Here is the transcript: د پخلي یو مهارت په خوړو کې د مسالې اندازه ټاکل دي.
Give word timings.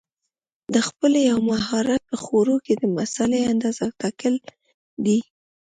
د 0.73 0.75
پخلي 0.85 1.21
یو 1.31 1.39
مهارت 1.51 2.01
په 2.09 2.17
خوړو 2.23 2.55
کې 2.65 2.73
د 2.77 2.83
مسالې 2.97 3.39
اندازه 3.51 3.85
ټاکل 4.01 4.35
دي. 5.05 5.19